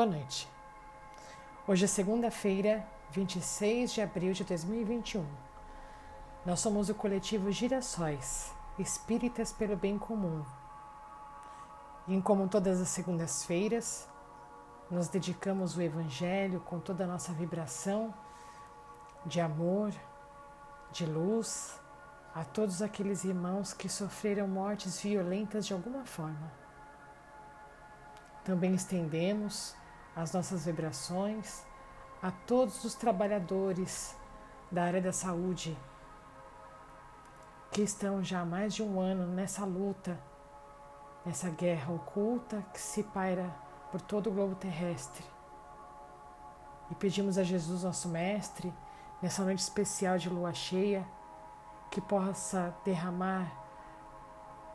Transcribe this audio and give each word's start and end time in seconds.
Boa 0.00 0.12
noite. 0.12 0.48
Hoje 1.68 1.84
é 1.84 1.86
segunda-feira, 1.86 2.88
26 3.10 3.92
de 3.92 4.00
abril 4.00 4.32
de 4.32 4.44
2021. 4.44 5.26
Nós 6.46 6.58
somos 6.60 6.88
o 6.88 6.94
coletivo 6.94 7.52
Girassóis, 7.52 8.50
espíritas 8.78 9.52
pelo 9.52 9.76
bem 9.76 9.98
comum. 9.98 10.42
E 12.08 12.18
como 12.22 12.48
todas 12.48 12.80
as 12.80 12.88
segundas-feiras, 12.88 14.08
nós 14.90 15.08
dedicamos 15.08 15.76
o 15.76 15.82
Evangelho 15.82 16.60
com 16.60 16.80
toda 16.80 17.04
a 17.04 17.06
nossa 17.06 17.34
vibração 17.34 18.14
de 19.26 19.38
amor, 19.38 19.92
de 20.90 21.04
luz 21.04 21.78
a 22.34 22.42
todos 22.42 22.80
aqueles 22.80 23.22
irmãos 23.22 23.74
que 23.74 23.86
sofreram 23.86 24.48
mortes 24.48 24.98
violentas 24.98 25.66
de 25.66 25.74
alguma 25.74 26.06
forma. 26.06 26.50
Também 28.42 28.72
estendemos 28.74 29.78
as 30.20 30.32
nossas 30.32 30.66
vibrações 30.66 31.64
a 32.22 32.30
todos 32.30 32.84
os 32.84 32.94
trabalhadores 32.94 34.14
da 34.70 34.84
área 34.84 35.00
da 35.00 35.12
saúde 35.12 35.76
que 37.70 37.80
estão 37.80 38.22
já 38.22 38.40
há 38.40 38.44
mais 38.44 38.74
de 38.74 38.82
um 38.82 39.00
ano 39.00 39.26
nessa 39.26 39.64
luta, 39.64 40.20
nessa 41.24 41.48
guerra 41.48 41.94
oculta 41.94 42.62
que 42.72 42.80
se 42.80 43.02
paira 43.02 43.50
por 43.90 44.00
todo 44.02 44.28
o 44.28 44.32
globo 44.32 44.54
terrestre. 44.54 45.24
E 46.90 46.94
pedimos 46.94 47.38
a 47.38 47.42
Jesus, 47.42 47.84
nosso 47.84 48.08
Mestre, 48.08 48.74
nessa 49.22 49.42
noite 49.42 49.60
especial 49.60 50.18
de 50.18 50.28
lua 50.28 50.52
cheia, 50.52 51.06
que 51.90 52.00
possa 52.00 52.74
derramar 52.84 53.50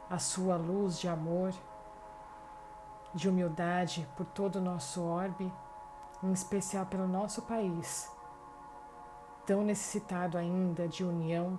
a 0.09 0.17
sua 0.17 0.55
luz 0.55 0.97
de 0.99 1.07
amor 1.07 1.53
de 3.15 3.29
humildade 3.29 4.05
por 4.17 4.25
todo 4.25 4.57
o 4.57 4.61
nosso 4.61 5.01
orbe, 5.01 5.51
em 6.21 6.33
especial 6.33 6.85
pelo 6.85 7.07
nosso 7.07 7.41
país, 7.43 8.11
tão 9.45 9.63
necessitado 9.63 10.37
ainda 10.37 10.85
de 10.85 11.05
união, 11.05 11.57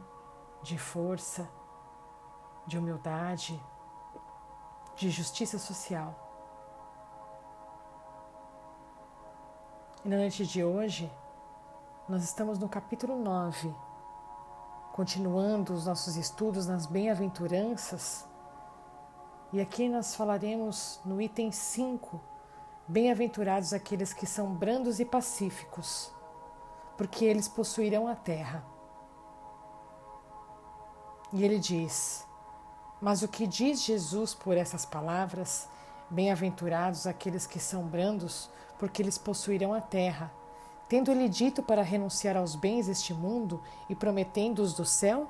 de 0.62 0.76
força, 0.76 1.48
de 2.66 2.78
humildade, 2.78 3.58
de 4.96 5.08
justiça 5.08 5.58
social. 5.58 6.14
E 10.04 10.08
na 10.08 10.18
noite 10.18 10.46
de 10.46 10.62
hoje, 10.62 11.10
nós 12.06 12.22
estamos 12.22 12.58
no 12.58 12.68
capítulo 12.68 13.16
9, 13.16 13.74
continuando 14.92 15.72
os 15.72 15.86
nossos 15.86 16.16
estudos 16.16 16.66
nas 16.66 16.84
bem-aventuranças 16.84 18.28
e 19.52 19.60
aqui 19.60 19.88
nós 19.88 20.14
falaremos 20.14 21.00
no 21.04 21.20
item 21.20 21.52
5: 21.52 22.20
Bem-aventurados 22.88 23.72
aqueles 23.72 24.12
que 24.12 24.26
são 24.26 24.52
brandos 24.52 24.98
e 24.98 25.04
pacíficos, 25.04 26.12
porque 26.96 27.24
eles 27.24 27.46
possuirão 27.46 28.08
a 28.08 28.16
terra. 28.16 28.64
E 31.32 31.44
ele 31.44 31.58
diz: 31.58 32.26
Mas 33.00 33.22
o 33.22 33.28
que 33.28 33.46
diz 33.46 33.82
Jesus 33.82 34.34
por 34.34 34.56
essas 34.56 34.84
palavras? 34.84 35.68
Bem-aventurados 36.10 37.06
aqueles 37.06 37.46
que 37.46 37.58
são 37.58 37.84
brandos, 37.84 38.50
porque 38.78 39.00
eles 39.00 39.16
possuirão 39.16 39.72
a 39.72 39.80
terra. 39.80 40.32
Tendo 40.88 41.10
ele 41.10 41.28
dito 41.28 41.62
para 41.62 41.82
renunciar 41.82 42.36
aos 42.36 42.54
bens 42.54 42.86
deste 42.86 43.12
mundo 43.12 43.62
e 43.88 43.94
prometendo-os 43.94 44.74
do 44.74 44.84
céu? 44.84 45.28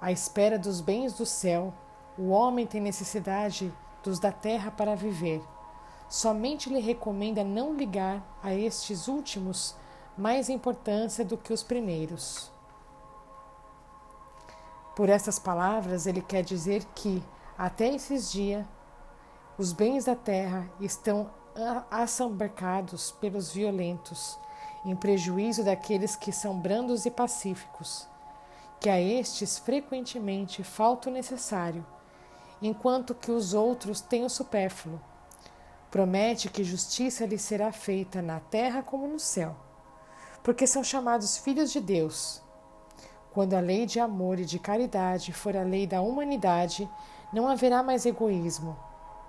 À 0.00 0.10
espera 0.10 0.58
dos 0.58 0.80
bens 0.80 1.14
do 1.14 1.24
céu, 1.24 1.72
o 2.18 2.28
homem 2.28 2.66
tem 2.66 2.80
necessidade 2.80 3.72
dos 4.02 4.18
da 4.18 4.32
terra 4.32 4.70
para 4.70 4.94
viver. 4.94 5.42
Somente 6.08 6.70
lhe 6.70 6.80
recomenda 6.80 7.44
não 7.44 7.74
ligar 7.74 8.22
a 8.42 8.54
estes 8.54 9.08
últimos 9.08 9.76
mais 10.16 10.48
importância 10.48 11.24
do 11.24 11.36
que 11.36 11.52
os 11.52 11.62
primeiros. 11.62 12.50
Por 14.94 15.10
estas 15.10 15.38
palavras, 15.38 16.06
ele 16.06 16.22
quer 16.22 16.42
dizer 16.42 16.84
que, 16.94 17.22
até 17.58 17.94
esses 17.94 18.32
dias, 18.32 18.64
os 19.58 19.72
bens 19.72 20.06
da 20.06 20.16
terra 20.16 20.70
estão 20.80 21.28
assambarcados 21.90 23.10
pelos 23.12 23.52
violentos, 23.52 24.38
em 24.86 24.96
prejuízo 24.96 25.64
daqueles 25.64 26.16
que 26.16 26.32
são 26.32 26.58
brandos 26.58 27.04
e 27.04 27.10
pacíficos, 27.10 28.06
que 28.80 28.88
a 28.88 29.00
estes 29.00 29.58
frequentemente 29.58 30.62
falta 30.62 31.10
o 31.10 31.12
necessário 31.12 31.84
enquanto 32.60 33.14
que 33.14 33.30
os 33.30 33.54
outros 33.54 34.00
têm 34.00 34.24
o 34.24 34.30
supérfluo. 34.30 35.00
Promete 35.90 36.48
que 36.48 36.64
justiça 36.64 37.26
lhes 37.26 37.42
será 37.42 37.72
feita 37.72 38.20
na 38.20 38.40
terra 38.40 38.82
como 38.82 39.06
no 39.06 39.18
céu, 39.18 39.56
porque 40.42 40.66
são 40.66 40.82
chamados 40.82 41.38
filhos 41.38 41.70
de 41.70 41.80
Deus. 41.80 42.42
Quando 43.32 43.54
a 43.54 43.60
lei 43.60 43.86
de 43.86 44.00
amor 44.00 44.38
e 44.38 44.44
de 44.44 44.58
caridade 44.58 45.32
for 45.32 45.56
a 45.56 45.62
lei 45.62 45.86
da 45.86 46.00
humanidade, 46.00 46.88
não 47.32 47.48
haverá 47.48 47.82
mais 47.82 48.06
egoísmo. 48.06 48.76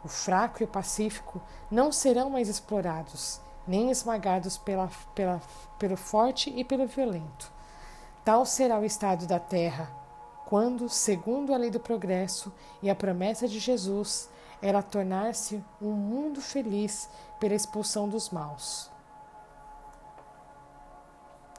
O 0.04 0.08
fraco 0.08 0.62
e 0.62 0.66
o 0.66 0.68
pacífico 0.68 1.42
não 1.70 1.92
serão 1.92 2.30
mais 2.30 2.48
explorados, 2.48 3.42
nem 3.68 3.92
esmagados 3.92 4.58
pela, 4.58 4.90
pela, 5.14 5.42
pelo 5.78 5.98
forte 5.98 6.50
e 6.56 6.64
pelo 6.64 6.88
violento. 6.88 7.52
Tal 8.24 8.46
será 8.46 8.80
o 8.80 8.86
estado 8.86 9.26
da 9.26 9.40
terra 9.40 10.07
quando, 10.48 10.88
segundo 10.88 11.54
a 11.54 11.58
lei 11.58 11.70
do 11.70 11.78
progresso 11.78 12.54
e 12.82 12.90
a 12.90 12.96
promessa 12.96 13.50
de 13.50 13.60
Jesus, 13.60 14.30
ela 14.62 14.82
tornar-se 14.82 15.62
um 15.82 15.92
mundo 15.92 16.40
feliz 16.40 17.10
pela 17.38 17.54
expulsão 17.54 18.08
dos 18.08 18.30
maus. 18.30 18.90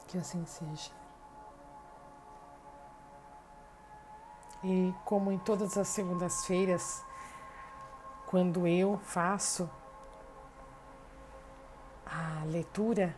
Que 0.06 0.16
assim 0.16 0.42
seja. 0.46 0.90
E 4.64 4.94
como 5.04 5.30
em 5.30 5.38
todas 5.38 5.76
as 5.76 5.88
segundas-feiras, 5.88 7.04
quando 8.26 8.66
eu 8.66 8.96
faço 9.04 9.68
a 12.06 12.42
leitura 12.46 13.14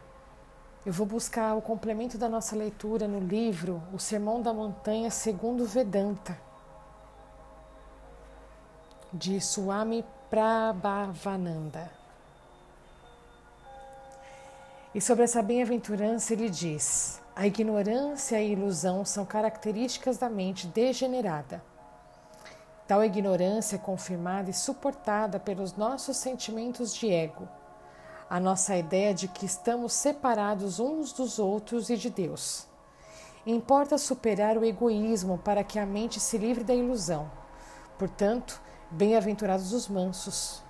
eu 0.85 0.93
vou 0.95 1.07
buscar 1.07 1.55
o 1.55 1.61
complemento 1.61 2.17
da 2.17 2.27
nossa 2.27 2.57
leitura 2.57 3.07
no 3.07 3.21
livro 3.21 3.83
O 3.93 3.99
Sermão 3.99 4.41
da 4.41 4.53
Montanha 4.53 5.11
segundo 5.11 5.67
Vedanta, 5.67 6.39
de 9.13 9.39
Swami 9.43 10.03
Prabhavananda. 10.31 11.91
E 14.95 15.03
sobre 15.03 15.25
essa 15.25 15.43
bem-aventurança 15.43 16.33
ele 16.33 16.49
diz: 16.49 17.21
a 17.37 17.47
ignorância 17.47 18.37
e 18.37 18.39
a 18.39 18.53
ilusão 18.53 19.05
são 19.05 19.27
características 19.27 20.17
da 20.17 20.31
mente 20.31 20.67
degenerada. 20.67 21.63
Tal 22.89 23.05
ignorância 23.05 23.77
é 23.77 23.79
confirmada 23.79 24.49
e 24.49 24.55
suportada 24.55 25.39
pelos 25.39 25.75
nossos 25.75 26.17
sentimentos 26.17 26.95
de 26.95 27.11
ego 27.11 27.47
a 28.31 28.39
nossa 28.39 28.77
ideia 28.77 29.13
de 29.13 29.27
que 29.27 29.45
estamos 29.45 29.93
separados 29.93 30.79
uns 30.79 31.13
dos 31.13 31.41
outros 31.41 31.91
e 31.91 31.97
de 31.97 32.09
Deus. 32.09 32.65
Importa 33.45 33.99
superar 33.99 34.57
o 34.57 34.65
egoísmo 34.65 35.37
para 35.39 35.65
que 35.65 35.81
a 35.81 35.85
mente 35.85 36.21
se 36.21 36.39
livre 36.39 36.63
da 36.63 36.73
ilusão. 36.73 37.29
Portanto, 37.99 38.63
bem-aventurados 38.89 39.73
os 39.73 39.89
mansos. 39.89 40.63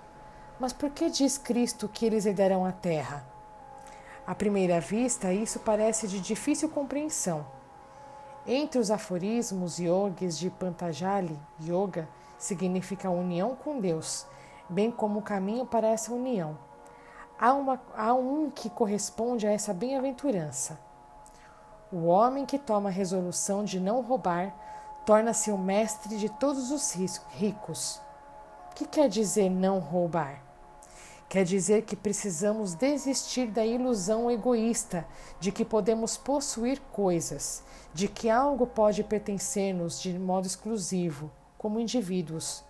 Mas 0.59 0.73
por 0.73 0.89
que 0.89 1.07
diz 1.07 1.37
Cristo 1.37 1.87
que 1.87 2.03
eles 2.03 2.25
herdarão 2.25 2.65
a 2.65 2.71
terra? 2.71 3.23
À 4.25 4.33
primeira 4.33 4.81
vista, 4.81 5.31
isso 5.31 5.59
parece 5.59 6.07
de 6.07 6.19
difícil 6.19 6.67
compreensão. 6.67 7.45
Entre 8.47 8.79
os 8.79 8.89
aforismos 8.89 9.77
yogis 9.77 10.35
de 10.35 10.49
Pantajali, 10.49 11.39
yoga 11.61 12.09
significa 12.39 13.11
união 13.11 13.55
com 13.55 13.79
Deus, 13.79 14.25
bem 14.67 14.89
como 14.89 15.19
o 15.19 15.23
caminho 15.23 15.63
para 15.63 15.89
essa 15.89 16.11
união 16.11 16.70
há, 17.41 17.53
uma, 17.53 17.81
há 17.97 18.13
um 18.13 18.51
que 18.51 18.69
corresponde 18.69 19.47
a 19.47 19.51
essa 19.51 19.73
bem-aventurança. 19.73 20.79
O 21.91 22.05
homem 22.05 22.45
que 22.45 22.59
toma 22.59 22.89
a 22.89 22.91
resolução 22.91 23.65
de 23.65 23.79
não 23.79 24.01
roubar 24.01 24.55
torna-se 25.05 25.49
o 25.51 25.57
mestre 25.57 26.17
de 26.17 26.29
todos 26.29 26.71
os 26.71 26.93
ricos. 27.31 27.99
O 28.69 28.75
que 28.75 28.85
quer 28.85 29.09
dizer 29.09 29.49
não 29.49 29.79
roubar? 29.79 30.43
Quer 31.27 31.43
dizer 31.43 31.83
que 31.83 31.95
precisamos 31.95 32.75
desistir 32.75 33.47
da 33.47 33.65
ilusão 33.65 34.29
egoísta 34.29 35.05
de 35.39 35.51
que 35.51 35.65
podemos 35.65 36.17
possuir 36.17 36.79
coisas, 36.91 37.63
de 37.93 38.07
que 38.07 38.29
algo 38.29 38.67
pode 38.67 39.03
pertencer-nos 39.03 39.99
de 40.01 40.17
modo 40.19 40.45
exclusivo, 40.45 41.31
como 41.57 41.79
indivíduos. 41.79 42.63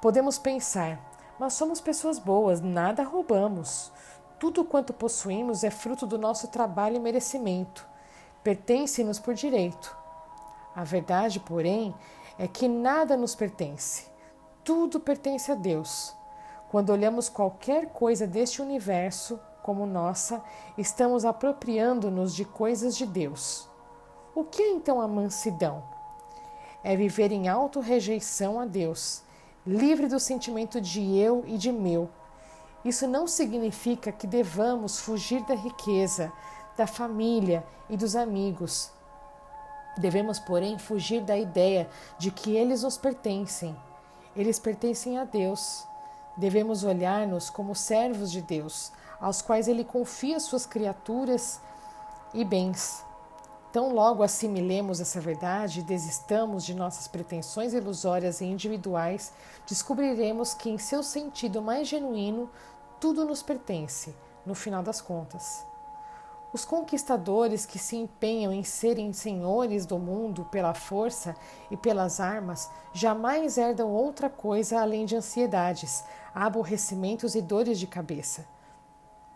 Podemos 0.00 0.38
pensar, 0.38 1.00
mas 1.38 1.54
somos 1.54 1.80
pessoas 1.80 2.18
boas, 2.18 2.60
nada 2.60 3.02
roubamos. 3.02 3.92
Tudo 4.38 4.64
quanto 4.64 4.92
possuímos 4.92 5.64
é 5.64 5.70
fruto 5.70 6.06
do 6.06 6.18
nosso 6.18 6.48
trabalho 6.48 6.96
e 6.96 7.00
merecimento. 7.00 7.86
Pertence-nos 8.42 9.18
por 9.18 9.34
direito. 9.34 9.96
A 10.74 10.84
verdade, 10.84 11.40
porém, 11.40 11.94
é 12.38 12.46
que 12.46 12.68
nada 12.68 13.16
nos 13.16 13.34
pertence. 13.34 14.06
Tudo 14.64 14.98
pertence 15.00 15.50
a 15.52 15.54
Deus. 15.54 16.14
Quando 16.70 16.90
olhamos 16.90 17.28
qualquer 17.28 17.90
coisa 17.90 18.26
deste 18.26 18.60
universo 18.60 19.38
como 19.62 19.86
nossa, 19.86 20.42
estamos 20.76 21.24
apropriando-nos 21.24 22.34
de 22.34 22.44
coisas 22.44 22.96
de 22.96 23.06
Deus. 23.06 23.68
O 24.34 24.44
que 24.44 24.60
é 24.60 24.70
então 24.72 25.00
a 25.00 25.08
mansidão? 25.08 25.82
É 26.82 26.94
viver 26.96 27.32
em 27.32 27.48
auto-rejeição 27.48 28.60
a 28.60 28.66
Deus, 28.66 29.22
livre 29.66 30.06
do 30.06 30.20
sentimento 30.20 30.80
de 30.80 31.16
eu 31.16 31.42
e 31.46 31.56
de 31.56 31.72
meu. 31.72 32.10
Isso 32.84 33.06
não 33.08 33.26
significa 33.26 34.12
que 34.12 34.26
devamos 34.26 35.00
fugir 35.00 35.42
da 35.44 35.54
riqueza, 35.54 36.32
da 36.76 36.86
família 36.86 37.64
e 37.88 37.96
dos 37.96 38.14
amigos. 38.14 38.90
Devemos, 39.96 40.38
porém, 40.38 40.78
fugir 40.78 41.22
da 41.22 41.36
ideia 41.36 41.88
de 42.18 42.30
que 42.30 42.54
eles 42.56 42.82
nos 42.82 42.98
pertencem. 42.98 43.74
Eles 44.36 44.58
pertencem 44.58 45.18
a 45.18 45.24
Deus. 45.24 45.86
Devemos 46.36 46.82
olhar-nos 46.82 47.48
como 47.48 47.74
servos 47.74 48.30
de 48.30 48.42
Deus, 48.42 48.92
aos 49.20 49.40
quais 49.40 49.68
Ele 49.68 49.84
confia 49.84 50.40
suas 50.40 50.66
criaturas 50.66 51.60
e 52.34 52.44
bens. 52.44 53.04
Tão 53.74 53.92
logo 53.92 54.22
assimilemos 54.22 55.00
essa 55.00 55.20
verdade 55.20 55.80
e 55.80 55.82
desistamos 55.82 56.64
de 56.64 56.72
nossas 56.74 57.08
pretensões 57.08 57.74
ilusórias 57.74 58.40
e 58.40 58.44
individuais, 58.44 59.32
descobriremos 59.66 60.54
que, 60.54 60.70
em 60.70 60.78
seu 60.78 61.02
sentido 61.02 61.60
mais 61.60 61.88
genuíno, 61.88 62.48
tudo 63.00 63.24
nos 63.24 63.42
pertence, 63.42 64.14
no 64.46 64.54
final 64.54 64.80
das 64.80 65.00
contas. 65.00 65.66
Os 66.52 66.64
conquistadores 66.64 67.66
que 67.66 67.80
se 67.80 67.96
empenham 67.96 68.52
em 68.52 68.62
serem 68.62 69.12
senhores 69.12 69.84
do 69.84 69.98
mundo 69.98 70.44
pela 70.52 70.72
força 70.72 71.34
e 71.68 71.76
pelas 71.76 72.20
armas 72.20 72.70
jamais 72.92 73.58
herdam 73.58 73.90
outra 73.90 74.30
coisa 74.30 74.80
além 74.80 75.04
de 75.04 75.16
ansiedades, 75.16 76.04
aborrecimentos 76.32 77.34
e 77.34 77.42
dores 77.42 77.80
de 77.80 77.88
cabeça. 77.88 78.53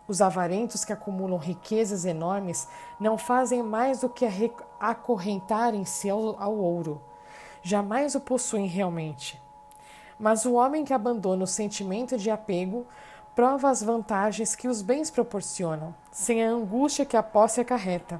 Os 0.09 0.23
avarentos 0.23 0.83
que 0.83 0.91
acumulam 0.91 1.37
riquezas 1.37 2.03
enormes 2.03 2.67
não 2.99 3.15
fazem 3.15 3.61
mais 3.61 3.99
do 3.99 4.09
que 4.09 4.25
acorrentarem-se 4.79 6.09
ao, 6.09 6.41
ao 6.41 6.57
ouro. 6.57 6.99
Jamais 7.61 8.15
o 8.15 8.19
possuem 8.19 8.65
realmente. 8.65 9.39
Mas 10.19 10.45
o 10.45 10.53
homem 10.53 10.83
que 10.83 10.95
abandona 10.95 11.43
o 11.43 11.47
sentimento 11.47 12.17
de 12.17 12.31
apego 12.31 12.87
prova 13.35 13.69
as 13.69 13.83
vantagens 13.83 14.55
que 14.55 14.67
os 14.67 14.81
bens 14.81 15.11
proporcionam, 15.11 15.93
sem 16.11 16.43
a 16.43 16.49
angústia 16.49 17.05
que 17.05 17.15
a 17.15 17.21
posse 17.21 17.61
acarreta. 17.61 18.19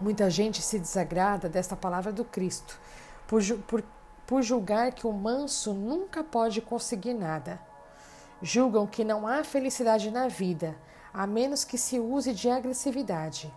Muita 0.00 0.28
gente 0.28 0.60
se 0.60 0.76
desagrada 0.76 1.48
desta 1.48 1.76
palavra 1.76 2.12
do 2.12 2.24
Cristo, 2.24 2.80
por, 3.28 3.40
por, 3.68 3.84
por 4.26 4.42
julgar 4.42 4.92
que 4.92 5.06
o 5.06 5.12
manso 5.12 5.72
nunca 5.72 6.24
pode 6.24 6.60
conseguir 6.60 7.14
nada. 7.14 7.60
Julgam 8.46 8.86
que 8.86 9.02
não 9.02 9.26
há 9.26 9.42
felicidade 9.42 10.10
na 10.10 10.28
vida, 10.28 10.76
a 11.14 11.26
menos 11.26 11.64
que 11.64 11.78
se 11.78 11.98
use 11.98 12.34
de 12.34 12.50
agressividade. 12.50 13.50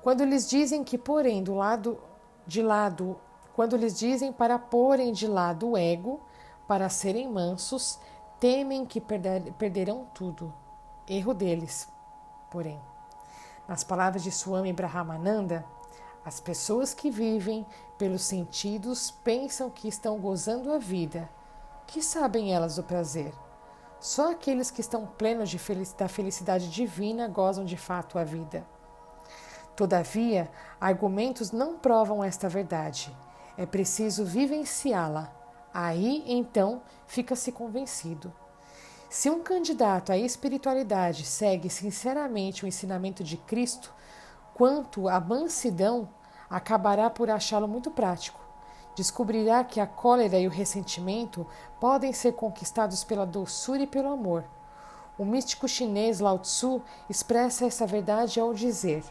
Quando 0.00 0.24
lhes 0.24 0.48
dizem 0.48 0.84
que 0.84 0.96
porém 0.96 1.42
do 1.42 1.56
lado 1.56 1.98
de 2.46 2.62
lado, 2.62 3.18
quando 3.52 3.76
lhes 3.76 3.98
dizem 3.98 4.32
para 4.32 4.60
porem 4.60 5.12
de 5.12 5.26
lado 5.26 5.70
o 5.70 5.76
ego, 5.76 6.20
para 6.68 6.88
serem 6.88 7.28
mansos, 7.28 7.98
temem 8.38 8.86
que 8.86 9.00
perder, 9.00 9.52
perderão 9.54 10.06
tudo. 10.14 10.54
Erro 11.08 11.34
deles, 11.34 11.88
porém. 12.48 12.80
Nas 13.66 13.82
palavras 13.82 14.22
de 14.22 14.30
Swami 14.30 14.72
Brahmananda, 14.72 15.66
as 16.24 16.38
pessoas 16.38 16.94
que 16.94 17.10
vivem 17.10 17.66
pelos 17.98 18.22
sentidos 18.22 19.10
pensam 19.10 19.68
que 19.68 19.88
estão 19.88 20.20
gozando 20.20 20.72
a 20.72 20.78
vida. 20.78 21.28
Que 21.88 22.00
sabem 22.00 22.54
elas 22.54 22.76
do 22.76 22.84
prazer? 22.84 23.34
Só 23.98 24.32
aqueles 24.32 24.70
que 24.70 24.80
estão 24.80 25.06
plenos 25.06 25.54
da 25.98 26.08
felicidade 26.08 26.70
divina 26.70 27.28
gozam 27.28 27.64
de 27.64 27.76
fato 27.76 28.18
a 28.18 28.24
vida. 28.24 28.66
Todavia, 29.74 30.50
argumentos 30.80 31.52
não 31.52 31.78
provam 31.78 32.22
esta 32.22 32.48
verdade. 32.48 33.14
É 33.56 33.66
preciso 33.66 34.24
vivenciá-la 34.24 35.36
Aí, 35.78 36.24
então, 36.26 36.80
fica-se 37.06 37.52
convencido. 37.52 38.32
Se 39.10 39.28
um 39.28 39.42
candidato 39.42 40.10
à 40.10 40.16
espiritualidade 40.16 41.22
segue 41.22 41.68
sinceramente 41.68 42.64
o 42.64 42.66
ensinamento 42.66 43.22
de 43.22 43.36
Cristo 43.36 43.92
quanto 44.54 45.06
à 45.06 45.20
mansidão, 45.20 46.08
acabará 46.48 47.10
por 47.10 47.28
achá-lo 47.28 47.68
muito 47.68 47.90
prático. 47.90 48.40
Descobrirá 48.96 49.62
que 49.62 49.78
a 49.78 49.86
cólera 49.86 50.38
e 50.38 50.46
o 50.46 50.50
ressentimento 50.50 51.46
podem 51.78 52.14
ser 52.14 52.32
conquistados 52.32 53.04
pela 53.04 53.26
doçura 53.26 53.82
e 53.82 53.86
pelo 53.86 54.08
amor. 54.08 54.42
O 55.18 55.24
místico 55.24 55.68
chinês 55.68 56.18
Lao 56.18 56.38
Tzu 56.38 56.80
expressa 57.08 57.66
essa 57.66 57.86
verdade 57.86 58.40
ao 58.40 58.54
dizer: 58.54 59.04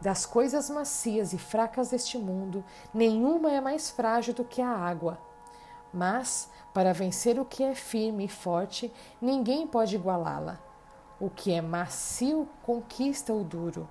Das 0.00 0.24
coisas 0.24 0.70
macias 0.70 1.34
e 1.34 1.38
fracas 1.38 1.90
deste 1.90 2.16
mundo, 2.16 2.64
nenhuma 2.92 3.52
é 3.52 3.60
mais 3.60 3.90
frágil 3.90 4.32
do 4.32 4.44
que 4.44 4.62
a 4.62 4.70
água. 4.70 5.18
Mas, 5.92 6.48
para 6.72 6.94
vencer 6.94 7.38
o 7.38 7.44
que 7.44 7.62
é 7.62 7.74
firme 7.74 8.24
e 8.24 8.28
forte, 8.28 8.90
ninguém 9.20 9.66
pode 9.66 9.94
igualá-la. 9.94 10.58
O 11.20 11.28
que 11.28 11.52
é 11.52 11.60
macio 11.60 12.48
conquista 12.62 13.34
o 13.34 13.44
duro. 13.44 13.86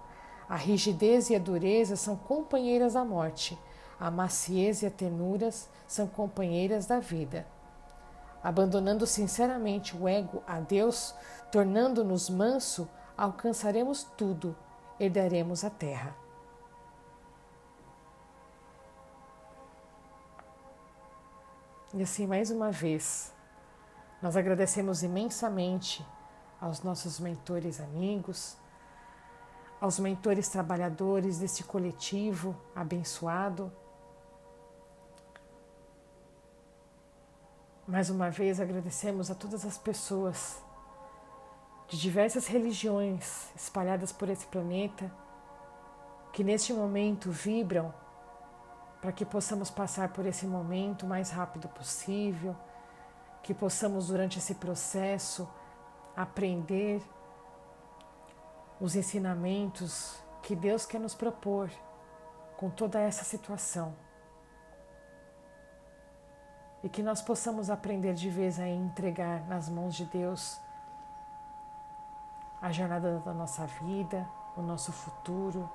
A 0.49 0.55
rigidez 0.55 1.29
e 1.29 1.35
a 1.35 1.39
dureza 1.39 1.95
são 1.95 2.15
companheiras 2.15 2.93
da 2.93 3.05
morte. 3.05 3.57
A 4.01 4.09
maciez 4.09 4.81
e 4.81 4.87
a 4.87 4.89
tenuras 4.89 5.69
são 5.87 6.07
companheiras 6.07 6.87
da 6.87 6.99
vida. 6.99 7.45
Abandonando 8.43 9.05
sinceramente 9.05 9.95
o 9.95 10.07
ego 10.07 10.41
a 10.47 10.59
Deus, 10.59 11.13
tornando-nos 11.51 12.27
manso, 12.27 12.89
alcançaremos 13.15 14.03
tudo, 14.17 14.55
herdaremos 14.99 15.63
a 15.63 15.69
terra. 15.69 16.15
E 21.93 22.01
assim, 22.01 22.25
mais 22.25 22.49
uma 22.49 22.71
vez, 22.71 23.31
nós 24.19 24.35
agradecemos 24.35 25.03
imensamente 25.03 26.03
aos 26.59 26.81
nossos 26.81 27.19
mentores 27.19 27.79
amigos, 27.79 28.57
aos 29.79 29.99
mentores 29.99 30.47
trabalhadores 30.49 31.37
deste 31.37 31.63
coletivo 31.63 32.55
abençoado. 32.75 33.71
Mais 37.91 38.09
uma 38.09 38.29
vez 38.29 38.61
agradecemos 38.61 39.29
a 39.29 39.35
todas 39.35 39.65
as 39.65 39.77
pessoas 39.77 40.63
de 41.89 41.99
diversas 41.99 42.47
religiões 42.47 43.49
espalhadas 43.53 44.13
por 44.13 44.29
esse 44.29 44.47
planeta 44.47 45.13
que 46.31 46.41
neste 46.41 46.71
momento 46.71 47.29
vibram 47.29 47.93
para 49.01 49.11
que 49.11 49.25
possamos 49.25 49.69
passar 49.69 50.13
por 50.13 50.25
esse 50.25 50.45
momento 50.45 51.03
o 51.03 51.09
mais 51.09 51.31
rápido 51.31 51.67
possível, 51.67 52.55
que 53.43 53.53
possamos, 53.53 54.07
durante 54.07 54.39
esse 54.39 54.55
processo, 54.55 55.45
aprender 56.15 57.01
os 58.79 58.95
ensinamentos 58.95 60.15
que 60.41 60.55
Deus 60.55 60.85
quer 60.85 61.01
nos 61.01 61.13
propor 61.13 61.69
com 62.55 62.69
toda 62.69 63.01
essa 63.01 63.25
situação. 63.25 63.93
E 66.83 66.89
que 66.89 67.03
nós 67.03 67.21
possamos 67.21 67.69
aprender 67.69 68.13
de 68.13 68.29
vez 68.29 68.59
a 68.59 68.67
entregar 68.67 69.41
nas 69.47 69.69
mãos 69.69 69.95
de 69.95 70.05
Deus 70.05 70.59
a 72.61 72.71
jornada 72.71 73.19
da 73.19 73.33
nossa 73.33 73.65
vida, 73.65 74.27
o 74.55 74.61
nosso 74.61 74.91
futuro, 74.91 75.69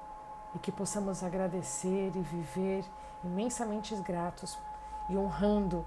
e 0.54 0.58
que 0.58 0.72
possamos 0.72 1.22
agradecer 1.22 2.12
e 2.14 2.20
viver 2.20 2.84
imensamente 3.22 3.94
gratos 3.96 4.58
e 5.08 5.16
honrando 5.16 5.84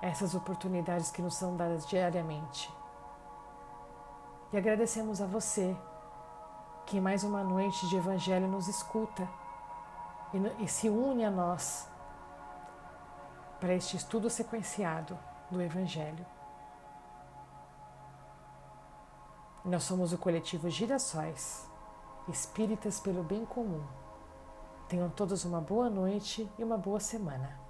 essas 0.00 0.34
oportunidades 0.34 1.10
que 1.10 1.22
nos 1.22 1.34
são 1.34 1.56
dadas 1.56 1.86
diariamente. 1.86 2.72
E 4.52 4.56
agradecemos 4.56 5.20
a 5.20 5.26
você 5.26 5.76
que 6.86 7.00
mais 7.00 7.24
uma 7.24 7.42
noite 7.44 7.88
de 7.88 7.96
Evangelho 7.96 8.48
nos 8.48 8.68
escuta 8.68 9.28
e, 10.58 10.68
se 10.68 10.88
une 10.88 11.24
a 11.24 11.30
nós 11.30 11.88
para 13.62 13.74
este 13.74 13.96
estudo 13.96 14.28
sequenciado 14.28 15.16
do 15.48 15.62
Evangelho. 15.62 16.26
Nós 19.64 19.84
somos 19.84 20.12
o 20.12 20.18
coletivo 20.18 20.68
Girassóis, 20.68 21.64
espíritas 22.28 22.98
pelo 22.98 23.22
bem 23.22 23.44
comum. 23.44 23.84
Tenham 24.88 25.08
todos 25.08 25.44
uma 25.44 25.60
boa 25.60 25.88
noite 25.88 26.50
e 26.58 26.64
uma 26.64 26.76
boa 26.76 26.98
semana. 26.98 27.61